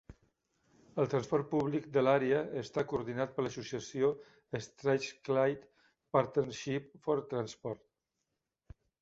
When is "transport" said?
1.09-1.43, 7.37-7.87